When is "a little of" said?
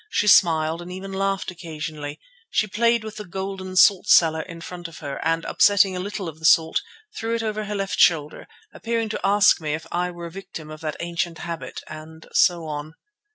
5.95-6.39